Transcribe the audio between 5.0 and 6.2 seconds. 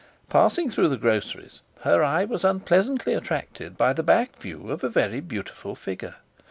beautiful figure.